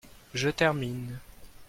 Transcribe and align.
Je 0.33 0.49
termine. 0.49 1.19